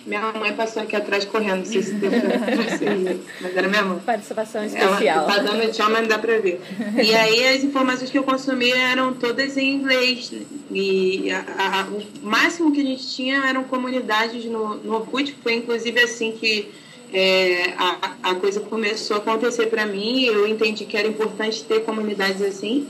[0.06, 2.20] minha mãe passou aqui atrás correndo, não sei se deu pra
[3.40, 4.00] mas era minha mãe.
[4.00, 5.00] Participação especial.
[5.02, 6.60] Ela tá dando tchau, mas não dá pra ver.
[7.02, 10.34] E aí as informações que eu consumia eram todas em inglês.
[10.70, 15.54] E a, a, o máximo que a gente tinha eram comunidades no, no Orkut, foi
[15.54, 16.70] inclusive assim que
[17.14, 20.26] é, a, a coisa começou a acontecer para mim.
[20.26, 22.88] Eu entendi que era importante ter comunidades assim,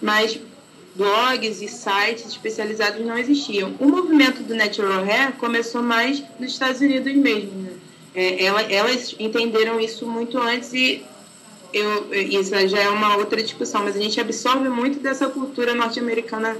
[0.00, 0.40] mas
[0.94, 3.74] blogs e sites especializados não existiam.
[3.78, 7.62] O movimento do Natural Hair começou mais nos Estados Unidos mesmo.
[7.62, 7.72] Né?
[8.14, 11.02] É, ela, elas entenderam isso muito antes e
[11.72, 16.56] eu, isso já é uma outra discussão, mas a gente absorve muito dessa cultura norte-americana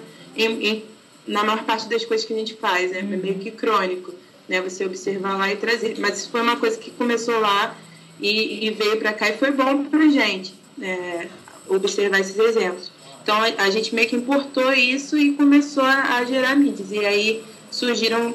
[1.27, 3.01] na maior parte das coisas que a gente faz, né?
[3.01, 4.15] É meio que crônico
[4.49, 4.61] né?
[4.61, 5.97] Você observar lá e trazer.
[5.99, 7.77] Mas isso foi uma coisa que começou lá
[8.21, 11.27] e, e veio para cá e foi bom para gente é,
[11.69, 12.91] observar esses exemplos.
[13.23, 16.91] Então a, gente meio que importou isso e começou a, a gerar mídias.
[16.91, 18.35] E aí surgiram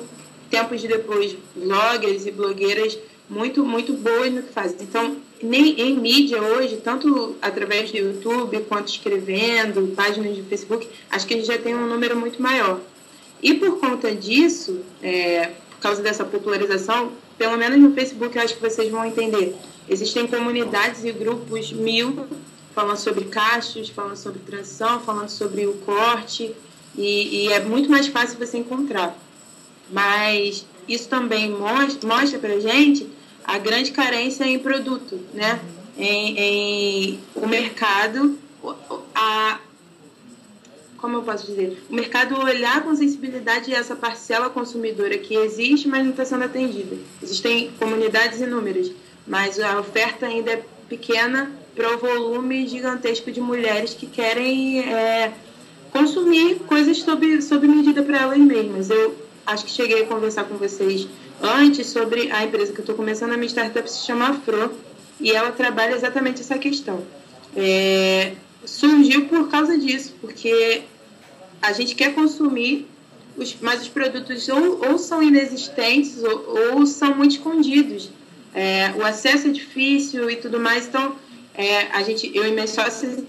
[0.49, 2.97] tempos depois bloggers e blogueiras
[3.29, 4.77] muito muito boas no que fazem.
[4.81, 11.27] Então nem em mídia hoje, tanto através do YouTube quanto escrevendo, páginas de Facebook, acho
[11.27, 12.79] que a gente já tem um número muito maior.
[13.43, 18.55] E por conta disso, é, por causa dessa popularização, pelo menos no Facebook eu acho
[18.55, 19.55] que vocês vão entender.
[19.87, 22.25] Existem comunidades e grupos mil
[22.77, 26.55] falando sobre cachos, falando sobre transição, falando sobre o corte,
[26.95, 29.17] e, e é muito mais fácil você encontrar.
[29.89, 33.09] Mas isso também mostra, mostra para gente
[33.43, 35.59] a grande carência em produto, né?
[35.97, 38.37] Em, em o mercado,
[39.15, 39.59] a,
[40.99, 46.03] como eu posso dizer, o mercado olhar com sensibilidade essa parcela consumidora que existe, mas
[46.03, 46.95] não está sendo atendida.
[47.23, 48.91] Existem comunidades inúmeras,
[49.25, 55.31] mas a oferta ainda é pequena para o volume gigantesco de mulheres que querem é,
[55.91, 58.89] consumir coisas sob, sob medida para elas mesmas.
[58.89, 61.07] Eu acho que cheguei a conversar com vocês
[61.39, 64.73] antes sobre a empresa que eu estou começando, a minha startup se chama Afro,
[65.19, 67.05] e ela trabalha exatamente essa questão.
[67.55, 68.33] É,
[68.65, 70.81] surgiu por causa disso, porque
[71.61, 72.87] a gente quer consumir,
[73.61, 78.09] mas os produtos ou, ou são inexistentes ou, ou, são muito escondidos.
[78.51, 81.15] É, o acesso é difícil e tudo mais, então
[81.57, 83.23] é, a gente, eu e meus sócios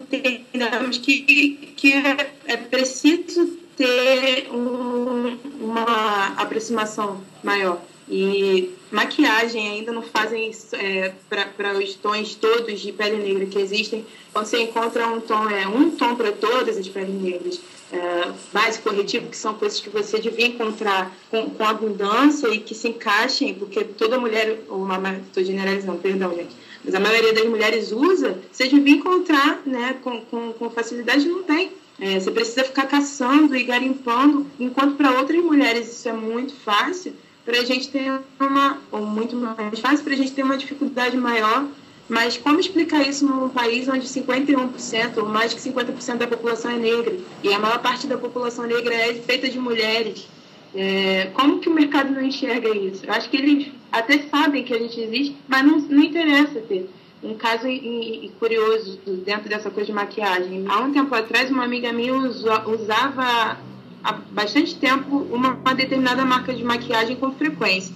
[0.00, 7.80] entendemos que, que é, é preciso ter um, uma aproximação maior.
[8.08, 14.04] E maquiagem ainda não fazem é, para os tons todos de pele negra que existem.
[14.32, 17.60] Você encontra um tom, é um tom para todas as peles negras.
[17.92, 22.74] É, base corretivo, que são coisas que você devia encontrar com, com abundância e que
[22.74, 26.54] se encaixem, porque toda mulher, uma estou generalizando, perdão, gente,
[26.86, 31.42] mas a maioria das mulheres usa, você devia encontrar né, com, com, com facilidade, não
[31.42, 31.72] tem.
[31.98, 37.12] É, você precisa ficar caçando e garimpando, enquanto para outras mulheres isso é muito fácil
[37.44, 41.16] para a gente ter uma, ou muito mais fácil, para a gente ter uma dificuldade
[41.16, 41.66] maior.
[42.08, 46.76] Mas como explicar isso num país onde 51% ou mais que 50% da população é
[46.76, 50.28] negra e a maior parte da população negra é feita de mulheres?
[50.74, 53.06] É, como que o mercado não enxerga isso?
[53.06, 56.90] Eu acho que eles até sabem que a gente existe, mas não, não interessa ter.
[57.22, 60.64] Um caso in, in, curioso dentro dessa coisa de maquiagem.
[60.68, 63.58] Há um tempo atrás, uma amiga minha usava
[64.04, 67.94] há bastante tempo uma, uma determinada marca de maquiagem com frequência.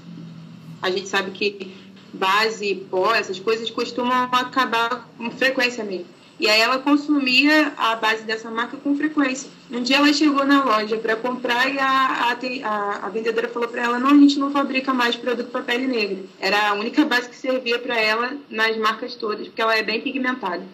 [0.83, 1.73] A gente sabe que
[2.13, 6.07] base, pó, essas coisas costumam acabar com frequência mesmo.
[6.41, 9.51] E aí ela consumia a base dessa marca com frequência.
[9.71, 13.83] Um dia ela chegou na loja para comprar e a, a, a, vendedora falou para
[13.83, 16.25] ela: não, a gente não fabrica mais produto para pele negra.
[16.41, 20.01] Era a única base que servia para ela nas marcas todas, porque ela é bem
[20.01, 20.65] pigmentada.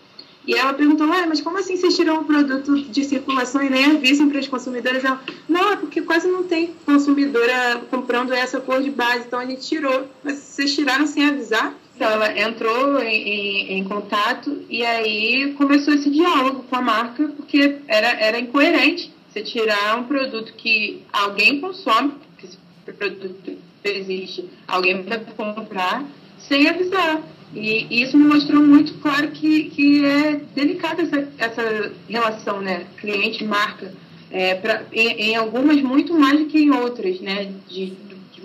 [0.46, 3.86] E ela perguntou, ah, mas como assim vocês tiram o produto de circulação e nem
[3.86, 5.04] avisam para as consumidoras?
[5.04, 9.44] Ela, não, é porque quase não tem consumidora comprando essa cor de base, então a
[9.44, 10.06] gente tirou.
[10.22, 11.74] Mas vocês tiraram sem avisar?
[11.96, 17.26] Então ela entrou em, em, em contato e aí começou esse diálogo com a marca,
[17.28, 22.58] porque era, era incoerente você tirar um produto que alguém consome, que esse
[22.92, 26.04] produto existe, alguém vai comprar,
[26.38, 27.22] sem avisar.
[27.54, 32.86] E, isso me mostrou muito claro que, que é delicada essa, essa relação, né?
[32.98, 33.94] Cliente-marca.
[34.30, 34.60] É,
[34.92, 37.52] em, em, algumas muito mais do que em outras, né?
[37.68, 37.92] De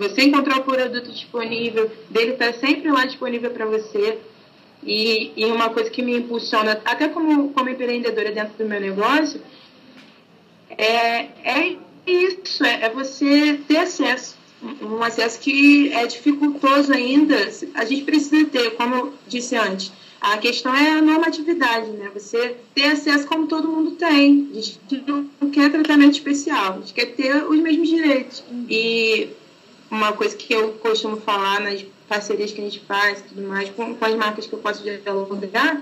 [0.08, 4.18] você encontrar o produto disponível, dele estar tá sempre lá disponível para você.
[4.84, 9.40] E, e uma coisa que me impulsiona, até como, como empreendedora dentro do meu negócio,
[10.70, 14.42] é, é isso, é, é você ter acesso
[14.80, 17.34] um acesso que é dificultoso ainda.
[17.74, 22.08] A gente precisa ter, como eu disse antes, A questão é a normatividade, né?
[22.14, 24.48] Você ter acesso como todo mundo tem.
[24.52, 24.78] A gente
[25.40, 28.44] não quer tratamento especial, a gente quer ter os mesmos direitos.
[28.70, 29.30] E
[29.96, 33.70] uma coisa que eu costumo falar nas parcerias que a gente faz e tudo mais,
[33.70, 35.80] com, com as marcas que eu posso dialogar,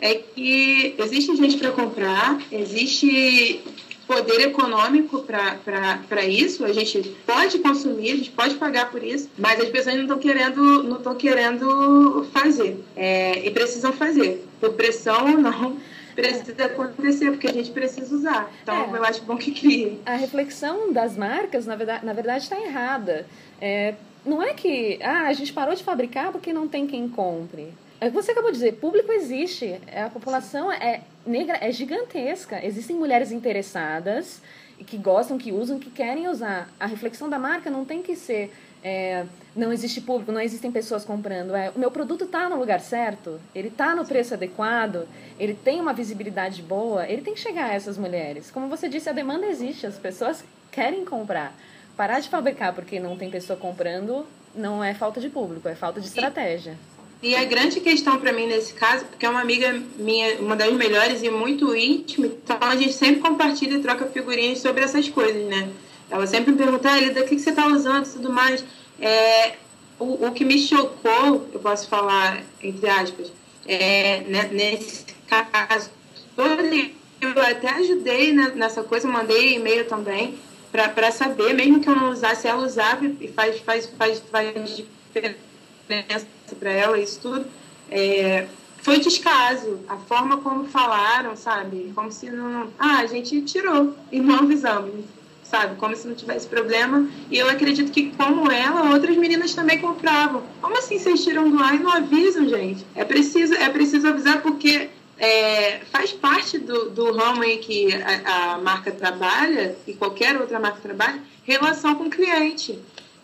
[0.00, 3.60] é que existe gente para comprar, existe
[4.06, 9.60] poder econômico para isso, a gente pode consumir, a gente pode pagar por isso, mas
[9.60, 14.46] as pessoas não estão querendo, não querendo fazer é, e precisam fazer.
[14.60, 15.76] Por pressão ou não,
[16.18, 18.50] precisa acontecer, porque a gente precisa usar.
[18.62, 20.00] Então, é, eu acho bom que crie.
[20.04, 23.24] A reflexão das marcas, na verdade, na verdade está errada.
[23.60, 23.94] É,
[24.26, 27.72] não é que ah, a gente parou de fabricar porque não tem quem compre.
[28.00, 29.80] É você acabou de dizer, público existe.
[29.86, 32.64] É, a população é negra, é gigantesca.
[32.64, 34.42] Existem mulheres interessadas
[34.86, 36.68] que gostam, que usam, que querem usar.
[36.78, 38.52] A reflexão da marca não tem que ser
[38.88, 41.54] é, não existe público, não existem pessoas comprando.
[41.54, 45.06] É, o meu produto está no lugar certo, ele está no preço adequado,
[45.38, 48.50] ele tem uma visibilidade boa, ele tem que chegar a essas mulheres.
[48.50, 51.54] Como você disse, a demanda existe, as pessoas querem comprar.
[51.96, 54.24] Parar de fabricar porque não tem pessoa comprando
[54.54, 56.76] não é falta de público, é falta de estratégia.
[57.22, 60.72] E a grande questão para mim nesse caso, porque é uma amiga minha, uma das
[60.72, 65.44] melhores e muito íntima, então a gente sempre compartilha e troca figurinhas sobre essas coisas,
[65.46, 65.68] né?
[66.10, 68.64] Ela sempre me pergunta, ah, Elida, o que, você está usando e tudo mais.
[69.00, 69.56] É,
[69.98, 73.32] o, o que me chocou, eu posso falar, entre aspas,
[73.66, 75.90] é, né, nesse caso,
[76.36, 80.38] eu até ajudei nessa coisa, mandei e-mail também,
[80.70, 86.26] para saber, mesmo que eu não usasse, ela usava e faz, faz, faz, faz diferença
[86.58, 87.46] para ela, isso tudo,
[87.90, 88.46] é,
[88.82, 89.80] foi descaso.
[89.88, 91.92] A forma como falaram, sabe?
[91.94, 92.68] Como se não.
[92.78, 95.04] Ah, a gente tirou e não avisamos,
[95.50, 95.76] sabe?
[95.76, 97.08] Como se não tivesse problema.
[97.30, 100.42] E eu acredito que, como ela, outras meninas também compravam.
[100.60, 102.84] Como assim vocês tiram do ar e não avisam, gente?
[102.94, 104.90] É preciso, é preciso avisar porque.
[105.20, 110.60] É, faz parte do, do ramo em que a, a marca trabalha, e qualquer outra
[110.60, 112.78] marca trabalha, relação com o cliente.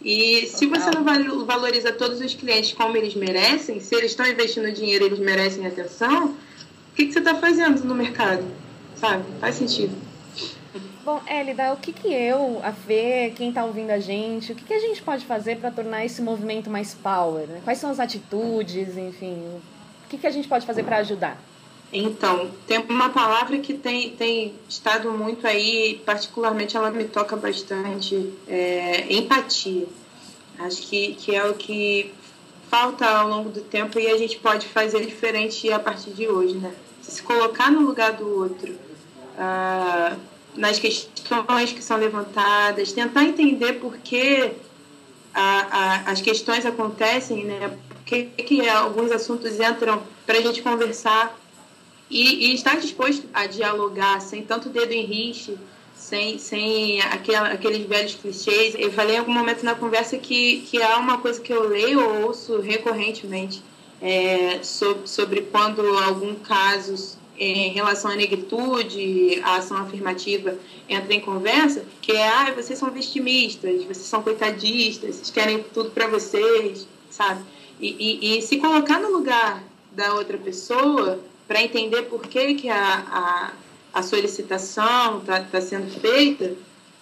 [0.05, 1.05] E se você não
[1.47, 6.27] valoriza todos os clientes como eles merecem, se eles estão investindo dinheiro eles merecem atenção,
[6.31, 8.45] o que, que você está fazendo no mercado?
[8.97, 9.25] Sabe?
[9.41, 9.97] Faz sentido.
[11.05, 14.65] Bom, Elida, o que, que eu, a Fê, quem está ouvindo a gente, o que,
[14.65, 17.47] que a gente pode fazer para tornar esse movimento mais power?
[17.47, 17.61] Né?
[17.63, 21.37] Quais são as atitudes, enfim, o que, que a gente pode fazer para ajudar?
[21.93, 28.33] Então, tem uma palavra que tem, tem estado muito aí, particularmente ela me toca bastante,
[28.49, 29.87] é empatia.
[30.59, 32.15] Acho que, que é o que
[32.71, 36.55] falta ao longo do tempo e a gente pode fazer diferente a partir de hoje,
[36.55, 36.75] né?
[37.03, 38.75] Se colocar no lugar do outro,
[39.39, 40.17] ah,
[40.57, 44.53] nas questões que são levantadas, tentar entender por que
[45.33, 47.77] a, a, as questões acontecem, né?
[47.89, 51.37] Por que, que alguns assuntos entram para a gente conversar
[52.09, 55.05] e, e estar disposto a dialogar sem tanto dedo em
[55.95, 58.75] sem, sem aquela, aqueles velhos clichês.
[58.79, 62.01] Eu falei em algum momento na conversa que, que há uma coisa que eu leio
[62.01, 63.63] ou ouço recorrentemente
[64.03, 70.57] é, sobre, sobre quando algum caso em relação à negritude, à ação afirmativa
[70.89, 75.91] entra em conversa, que é, ah, vocês são vitimistas, vocês são coitadistas, vocês querem tudo
[75.91, 77.43] para vocês, sabe?
[77.81, 82.69] E, e, e se colocar no lugar da outra pessoa para entender por que, que
[82.69, 83.53] a, a,
[83.93, 86.55] a solicitação está tá sendo feita.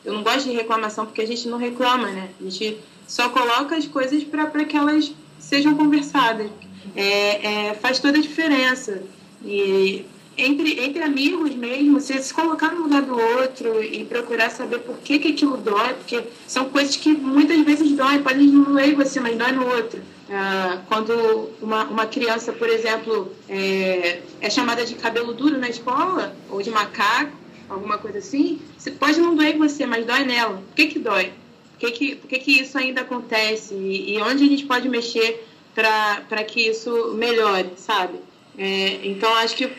[0.05, 2.31] Eu não gosto de reclamação porque a gente não reclama, né?
[2.41, 6.51] A gente só coloca as coisas para que elas sejam conversadas.
[6.97, 9.03] É, é, faz toda a diferença.
[9.45, 10.05] E
[10.37, 14.99] entre, entre amigos mesmo, você se colocar no lugar do outro e procurar saber por
[14.99, 19.21] que, que aquilo dói, porque são coisas que muitas vezes doem, podem não doer você,
[19.21, 20.01] mas dói no outro.
[20.31, 26.35] Ah, quando uma, uma criança, por exemplo, é, é chamada de cabelo duro na escola,
[26.49, 27.37] ou de macaco,
[27.69, 30.55] alguma coisa assim, você pode não doer você, mas dói nela.
[30.55, 31.33] Por que, que dói?
[31.73, 33.75] Por que, que, por que, que isso ainda acontece?
[33.75, 38.19] E, e onde a gente pode mexer para que isso melhore, sabe?
[38.57, 39.71] É, então, acho que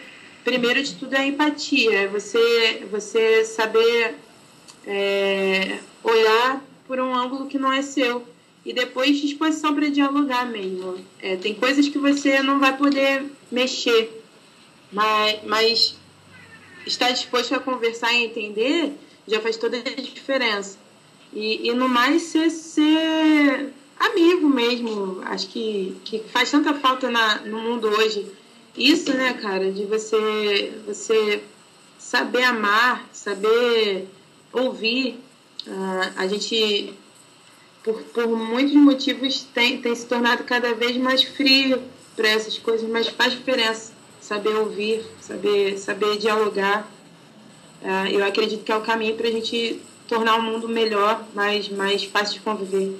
[0.43, 4.15] primeiro de tudo é a empatia, é você, você saber
[4.85, 8.25] é, olhar por um ângulo que não é seu
[8.65, 10.97] e depois disposição para dialogar mesmo.
[11.21, 14.21] É, tem coisas que você não vai poder mexer,
[14.91, 15.95] mas, mas
[16.85, 18.93] estar disposto a conversar e entender
[19.27, 20.77] já faz toda a diferença.
[21.33, 25.21] E, e no mais, ser, ser amigo mesmo.
[25.25, 28.25] Acho que, que faz tanta falta na, no mundo hoje.
[28.75, 31.43] Isso, né, cara, de você, você
[31.99, 34.07] saber amar, saber
[34.51, 35.19] ouvir.
[35.65, 36.93] Uh, a gente
[37.83, 41.81] por, por muitos motivos, tem, tem se tornado cada vez mais frio
[42.15, 43.93] para essas coisas, mas faz diferença
[44.23, 46.89] saber ouvir, saber, saber dialogar.
[47.81, 51.67] Uh, eu acredito que é o caminho para a gente tornar o mundo melhor, mais,
[51.67, 52.97] mais fácil de conviver.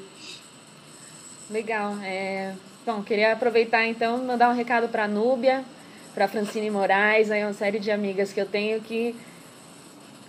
[1.49, 1.97] Legal.
[2.01, 2.53] É...
[2.85, 5.63] Bom, queria aproveitar então mandar um recado para a Núbia,
[6.13, 9.15] para Francine Moraes, aí uma série de amigas que eu tenho que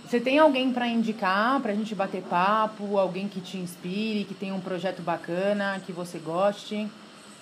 [0.08, 4.34] você tem alguém para indicar, para a gente bater papo, alguém que te inspire, que
[4.34, 6.86] tenha um projeto bacana, que você goste?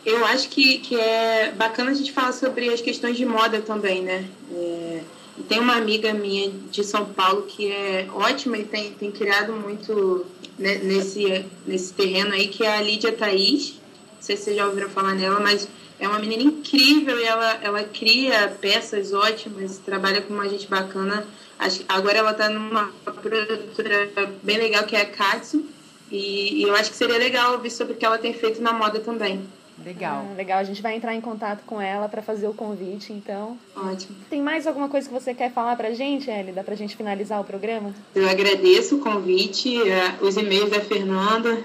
[0.06, 4.00] Eu acho que, que é bacana a gente falar sobre as questões de moda também,
[4.02, 4.26] né?
[4.52, 5.02] É,
[5.48, 10.26] tem uma amiga minha de São Paulo que é ótima e tem, tem criado muito
[10.58, 13.74] nesse, nesse terreno aí, que é a Lídia Thaís.
[14.16, 15.68] Não sei se vocês já ouviram falar nela, mas
[15.98, 21.26] é uma menina incrível e ela, ela cria peças ótimas, trabalha com uma gente bacana.
[21.58, 24.10] Acho, agora ela está numa produtora
[24.42, 25.64] bem legal que é a Katsu.
[26.10, 28.72] E, e eu acho que seria legal ouvir sobre o que ela tem feito na
[28.72, 29.46] moda também.
[29.84, 30.26] Legal.
[30.30, 33.58] Ah, legal, a gente vai entrar em contato com ela para fazer o convite, então.
[33.74, 34.16] Ótimo.
[34.28, 37.44] Tem mais alguma coisa que você quer falar pra gente, Elida, pra gente finalizar o
[37.44, 37.94] programa?
[38.14, 41.62] Eu agradeço o convite, eh, os e-mails da Fernanda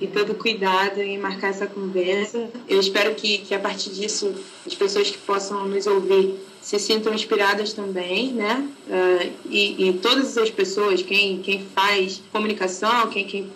[0.00, 2.48] e todo o cuidado em marcar essa conversa.
[2.68, 4.34] Eu espero que, que a partir disso
[4.66, 8.68] as pessoas que possam nos ouvir se sintam inspiradas também, né?
[8.86, 13.50] Uh, e, e todas as pessoas, quem, quem faz comunicação, quem, quem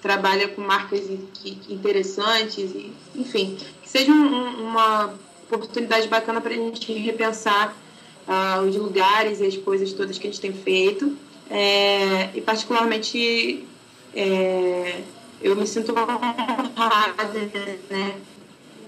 [0.00, 1.02] trabalha com marcas
[1.68, 5.14] interessantes, e, enfim, que seja um, uma
[5.50, 7.76] oportunidade bacana para a gente repensar
[8.26, 11.16] uh, os lugares e as coisas todas que a gente tem feito.
[11.50, 13.66] É, e particularmente
[14.14, 15.00] é,
[15.42, 17.24] eu me sinto honrada,
[17.90, 18.14] né,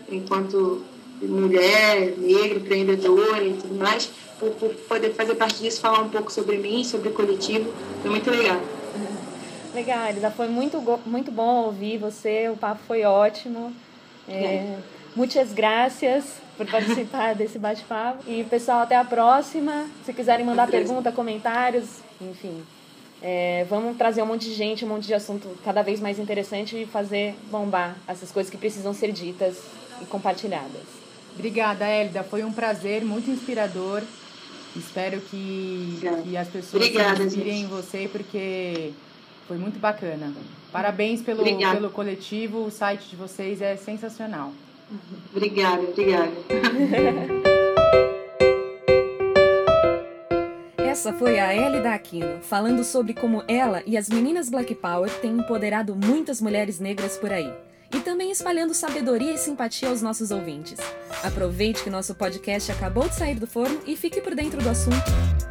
[0.08, 0.84] enquanto
[1.20, 6.32] mulher, negra, empreendedora e tudo mais, por, por poder fazer parte disso, falar um pouco
[6.32, 8.60] sobre mim, sobre o coletivo, foi muito legal.
[9.74, 10.30] Legal, Elisa.
[10.30, 12.48] Foi muito, muito bom ouvir você.
[12.48, 13.72] O papo foi ótimo.
[14.28, 14.76] É,
[15.16, 18.22] muitas graças por participar desse bate-papo.
[18.26, 19.86] E, pessoal, até a próxima.
[20.04, 21.86] Se quiserem mandar pergunta, comentários,
[22.20, 22.62] enfim.
[23.22, 26.82] É, vamos trazer um monte de gente, um monte de assunto cada vez mais interessante
[26.82, 29.58] e fazer bombar essas coisas que precisam ser ditas
[30.00, 30.82] e compartilhadas.
[31.34, 32.22] Obrigada, Elida.
[32.24, 34.02] Foi um prazer, muito inspirador.
[34.74, 37.64] Espero que, que as pessoas Obrigada, se inspirem gente.
[37.64, 38.92] em você, porque
[39.46, 40.32] foi muito bacana.
[40.70, 44.52] Parabéns pelo, pelo coletivo, o site de vocês é sensacional.
[45.34, 46.32] Obrigada, obrigada.
[50.78, 55.10] Essa foi a Ellie da Aquino, falando sobre como ela e as meninas Black Power
[55.20, 57.50] têm empoderado muitas mulheres negras por aí.
[57.94, 60.78] E também espalhando sabedoria e simpatia aos nossos ouvintes.
[61.22, 65.41] Aproveite que nosso podcast acabou de sair do forno e fique por dentro do assunto.